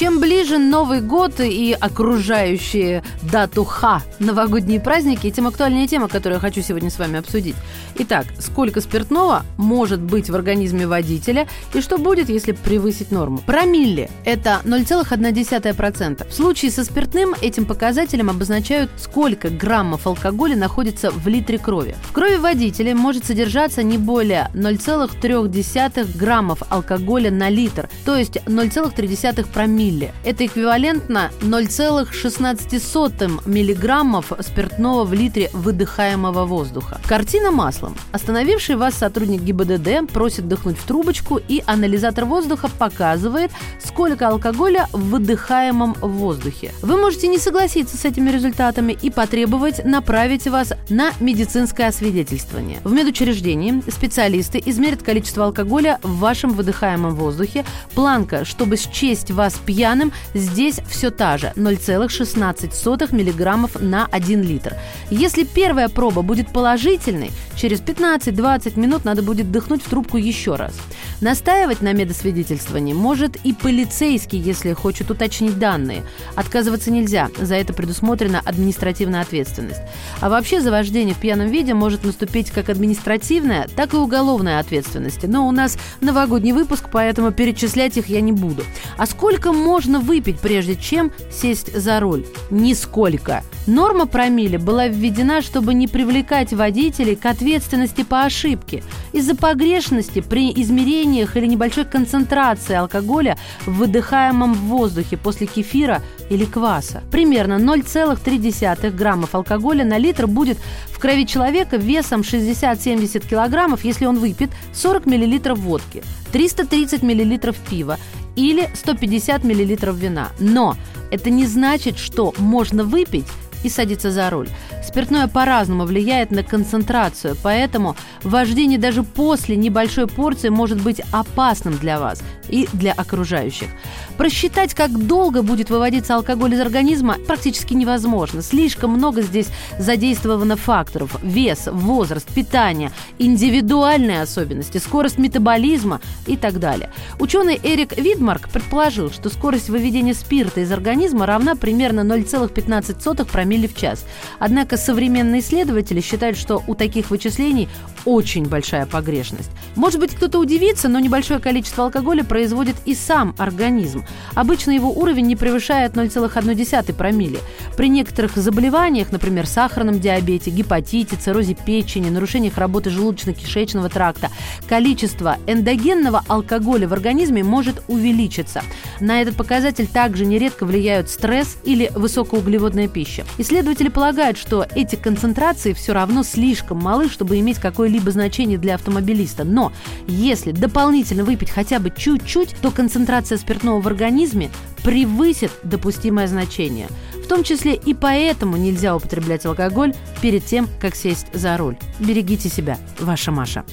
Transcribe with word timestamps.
Чем 0.00 0.18
ближе 0.18 0.56
Новый 0.56 1.02
год 1.02 1.40
и 1.40 1.76
окружающие 1.78 3.04
дату 3.20 3.64
Ха 3.64 4.00
новогодние 4.18 4.80
праздники, 4.80 5.30
тем 5.30 5.46
актуальнее 5.46 5.86
тема, 5.86 6.08
которую 6.08 6.36
я 6.36 6.40
хочу 6.40 6.62
сегодня 6.62 6.88
с 6.88 6.98
вами 6.98 7.18
обсудить. 7.18 7.54
Итак, 7.96 8.24
сколько 8.38 8.80
спиртного 8.80 9.44
может 9.58 10.00
быть 10.00 10.30
в 10.30 10.34
организме 10.34 10.86
водителя 10.86 11.46
и 11.74 11.82
что 11.82 11.98
будет, 11.98 12.30
если 12.30 12.52
превысить 12.52 13.10
норму? 13.10 13.42
Промилле– 13.44 14.08
это 14.24 14.62
0,1%. 14.64 16.26
В 16.26 16.32
случае 16.32 16.70
со 16.70 16.82
спиртным 16.82 17.34
этим 17.42 17.66
показателем 17.66 18.30
обозначают, 18.30 18.90
сколько 18.96 19.50
граммов 19.50 20.06
алкоголя 20.06 20.56
находится 20.56 21.10
в 21.10 21.28
литре 21.28 21.58
крови. 21.58 21.94
В 22.04 22.12
крови 22.12 22.36
водителя 22.36 22.94
может 22.94 23.26
содержаться 23.26 23.82
не 23.82 23.98
более 23.98 24.50
0,3 24.54 26.16
граммов 26.16 26.62
алкоголя 26.70 27.30
на 27.30 27.50
литр, 27.50 27.90
то 28.06 28.16
есть 28.16 28.36
0,3 28.46 29.46
промилле 29.52 29.89
милли. 29.90 30.12
Это 30.24 30.46
эквивалентно 30.46 31.30
0,16 31.40 33.48
миллиграммов 33.48 34.32
спиртного 34.40 35.04
в 35.04 35.12
литре 35.12 35.50
выдыхаемого 35.52 36.44
воздуха. 36.44 37.00
Картина 37.06 37.50
маслом. 37.50 37.96
Остановивший 38.12 38.76
вас 38.76 38.94
сотрудник 38.94 39.42
ГИБДД 39.42 40.12
просит 40.12 40.48
дыхнуть 40.48 40.78
в 40.78 40.84
трубочку, 40.84 41.40
и 41.48 41.62
анализатор 41.66 42.24
воздуха 42.24 42.68
показывает, 42.78 43.50
сколько 43.84 44.28
алкоголя 44.28 44.88
в 44.92 45.10
выдыхаемом 45.10 45.94
воздухе. 46.00 46.72
Вы 46.82 46.96
можете 46.96 47.28
не 47.28 47.38
согласиться 47.38 47.96
с 47.96 48.04
этими 48.04 48.30
результатами 48.30 48.96
и 49.00 49.10
потребовать 49.10 49.84
направить 49.84 50.46
вас 50.46 50.72
на 50.88 51.12
медицинское 51.20 51.88
освидетельствование. 51.88 52.78
В 52.84 52.92
медучреждении 52.92 53.82
специалисты 53.90 54.62
измерят 54.64 55.02
количество 55.02 55.46
алкоголя 55.46 55.98
в 56.02 56.18
вашем 56.18 56.50
выдыхаемом 56.50 57.14
воздухе. 57.14 57.64
Планка, 57.94 58.44
чтобы 58.44 58.76
счесть 58.76 59.30
вас 59.30 59.54
пьяным, 59.64 59.79
пьяным, 59.80 60.12
здесь 60.34 60.80
все 60.90 61.10
та 61.10 61.38
же– 61.38 61.52
0,16 61.56 63.12
мг 63.12 63.80
на 63.80 64.06
1 64.12 64.42
литр. 64.42 64.76
Если 65.10 65.44
первая 65.44 65.88
проба 65.88 66.20
будет 66.20 66.52
положительной, 66.52 67.30
через 67.56 67.80
15-20 67.80 68.78
минут 68.78 69.06
надо 69.06 69.22
будет 69.22 69.50
дыхнуть 69.50 69.82
в 69.82 69.88
трубку 69.88 70.18
еще 70.18 70.56
раз. 70.56 70.74
Настаивать 71.20 71.82
на 71.82 71.92
медосвидетельствовании 71.92 72.94
может 72.94 73.36
и 73.44 73.52
полицейский, 73.52 74.38
если 74.38 74.72
хочет 74.72 75.10
уточнить 75.10 75.58
данные. 75.58 76.02
Отказываться 76.34 76.90
нельзя, 76.90 77.30
за 77.38 77.56
это 77.56 77.74
предусмотрена 77.74 78.40
административная 78.42 79.20
ответственность. 79.20 79.80
А 80.20 80.30
вообще 80.30 80.60
за 80.60 80.70
вождение 80.70 81.14
в 81.14 81.18
пьяном 81.18 81.48
виде 81.48 81.74
может 81.74 82.04
наступить 82.04 82.50
как 82.50 82.70
административная, 82.70 83.68
так 83.76 83.92
и 83.92 83.98
уголовная 83.98 84.60
ответственность. 84.60 85.22
Но 85.24 85.46
у 85.46 85.52
нас 85.52 85.76
новогодний 86.00 86.52
выпуск, 86.52 86.88
поэтому 86.90 87.32
перечислять 87.32 87.98
их 87.98 88.08
я 88.08 88.22
не 88.22 88.32
буду. 88.32 88.64
А 88.96 89.06
сколько 89.06 89.52
можно 89.52 90.00
выпить, 90.00 90.40
прежде 90.40 90.76
чем 90.76 91.12
сесть 91.30 91.76
за 91.76 92.00
руль? 92.00 92.24
Нисколько. 92.50 93.42
Норма 93.66 94.06
промилле 94.06 94.58
была 94.58 94.88
введена, 94.88 95.42
чтобы 95.42 95.74
не 95.74 95.86
привлекать 95.86 96.52
водителей 96.52 97.14
к 97.14 97.26
ответственности 97.26 98.02
по 98.02 98.22
ошибке. 98.22 98.82
Из-за 99.12 99.36
погрешности 99.36 100.20
при 100.20 100.50
измерениях 100.62 101.36
или 101.36 101.46
небольшой 101.46 101.84
концентрации 101.84 102.74
алкоголя 102.74 103.36
в 103.66 103.72
выдыхаемом 103.72 104.54
воздухе 104.54 105.16
после 105.16 105.46
кефира 105.46 106.02
или 106.30 106.46
кваса. 106.46 107.02
Примерно 107.10 107.54
0,3 107.54 108.90
граммов 108.90 109.34
алкоголя 109.34 109.84
на 109.84 109.98
литр 109.98 110.26
будет 110.26 110.58
в 110.90 110.98
крови 110.98 111.26
человека 111.26 111.76
весом 111.76 112.22
60-70 112.22 113.28
килограммов, 113.28 113.84
если 113.84 114.06
он 114.06 114.18
выпьет 114.18 114.50
40 114.72 115.06
миллилитров 115.06 115.58
водки, 115.58 116.02
330 116.32 117.02
миллилитров 117.02 117.56
пива 117.56 117.98
или 118.36 118.70
150 118.74 119.44
миллилитров 119.44 119.96
вина. 119.96 120.28
Но 120.38 120.76
это 121.10 121.30
не 121.30 121.46
значит, 121.46 121.98
что 121.98 122.32
можно 122.38 122.84
выпить 122.84 123.26
и 123.62 123.68
садиться 123.68 124.10
за 124.10 124.30
руль. 124.30 124.48
Спиртное 124.82 125.28
по-разному 125.28 125.84
влияет 125.84 126.30
на 126.30 126.42
концентрацию, 126.42 127.36
поэтому 127.42 127.96
вождение 128.22 128.78
даже 128.78 129.02
после 129.02 129.56
небольшой 129.56 130.06
порции 130.06 130.48
может 130.48 130.82
быть 130.82 131.00
опасным 131.12 131.76
для 131.76 132.00
вас 132.00 132.22
и 132.48 132.68
для 132.72 132.92
окружающих. 132.92 133.68
Просчитать, 134.16 134.74
как 134.74 134.90
долго 135.06 135.42
будет 135.42 135.70
выводиться 135.70 136.16
алкоголь 136.16 136.54
из 136.54 136.60
организма, 136.60 137.16
практически 137.26 137.74
невозможно. 137.74 138.42
Слишком 138.42 138.90
много 138.90 139.22
здесь 139.22 139.48
задействовано 139.78 140.56
факторов. 140.56 141.16
Вес, 141.22 141.68
возраст, 141.70 142.28
питание, 142.32 142.90
индивидуальные 143.18 144.22
особенности, 144.22 144.78
скорость 144.78 145.18
метаболизма 145.18 146.00
и 146.26 146.36
так 146.36 146.58
далее. 146.58 146.90
Ученый 147.18 147.60
Эрик 147.62 147.96
Видмарк 147.96 148.48
предположил, 148.48 149.10
что 149.10 149.30
скорость 149.30 149.68
выведения 149.68 150.14
спирта 150.14 150.60
из 150.60 150.72
организма 150.72 151.26
равна 151.26 151.54
примерно 151.54 152.00
0,15 152.00 153.24
промилле 153.24 153.49
в 153.66 153.76
час. 153.76 154.04
Однако 154.38 154.76
современные 154.76 155.40
исследователи 155.40 156.00
считают, 156.00 156.36
что 156.36 156.62
у 156.66 156.74
таких 156.74 157.10
вычислений 157.10 157.68
очень 158.04 158.46
большая 158.46 158.86
погрешность. 158.86 159.50
Может 159.76 160.00
быть, 160.00 160.14
кто-то 160.14 160.38
удивится, 160.38 160.88
но 160.88 160.98
небольшое 160.98 161.40
количество 161.40 161.84
алкоголя 161.84 162.24
производит 162.24 162.76
и 162.84 162.94
сам 162.94 163.34
организм. 163.38 164.04
Обычно 164.34 164.72
его 164.72 164.90
уровень 164.90 165.26
не 165.26 165.36
превышает 165.36 165.94
0,1 165.94 166.92
промилле. 166.94 167.38
При 167.76 167.88
некоторых 167.88 168.36
заболеваниях, 168.36 169.12
например, 169.12 169.46
сахарном 169.46 170.00
диабете, 170.00 170.50
гепатите, 170.50 171.16
циррозе 171.16 171.54
печени, 171.54 172.10
нарушениях 172.10 172.58
работы 172.58 172.90
желудочно-кишечного 172.90 173.88
тракта, 173.88 174.30
количество 174.68 175.36
эндогенного 175.46 176.22
алкоголя 176.28 176.88
в 176.88 176.92
организме 176.92 177.42
может 177.42 177.82
увеличиться. 177.88 178.62
На 179.00 179.22
этот 179.22 179.36
показатель 179.36 179.86
также 179.86 180.26
нередко 180.26 180.66
влияют 180.66 181.08
стресс 181.10 181.56
или 181.64 181.90
высокоуглеводная 181.94 182.88
пища. 182.88 183.24
Исследователи 183.38 183.88
полагают, 183.88 184.38
что 184.38 184.66
эти 184.74 184.96
концентрации 184.96 185.72
все 185.72 185.92
равно 185.92 186.22
слишком 186.22 186.78
малы, 186.78 187.08
чтобы 187.08 187.38
иметь 187.38 187.58
какое-либо 187.90 188.10
значение 188.12 188.56
для 188.56 188.76
автомобилиста. 188.76 189.44
Но 189.44 189.72
если 190.06 190.52
дополнительно 190.52 191.24
выпить 191.24 191.50
хотя 191.50 191.80
бы 191.80 191.90
чуть-чуть, 191.90 192.54
то 192.62 192.70
концентрация 192.70 193.36
спиртного 193.36 193.80
в 193.80 193.86
организме 193.88 194.50
превысит 194.84 195.50
допустимое 195.64 196.28
значение. 196.28 196.86
В 197.24 197.26
том 197.26 197.42
числе 197.42 197.74
и 197.74 197.94
поэтому 197.94 198.56
нельзя 198.56 198.94
употреблять 198.94 199.44
алкоголь 199.44 199.92
перед 200.20 200.44
тем, 200.44 200.68
как 200.80 200.94
сесть 200.94 201.26
за 201.32 201.56
руль. 201.56 201.76
Берегите 201.98 202.48
себя, 202.48 202.78
ваша 203.00 203.32
Маша. 203.32 203.64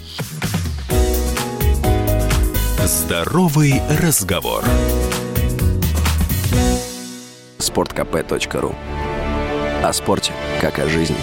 Здоровый 2.84 3.81
разговор. 4.01 4.63
Спорткп.ру 7.59 8.75
О 9.84 9.94
спорте, 9.94 10.31
как 10.61 10.79
о 10.79 10.88
жизни. 10.88 11.17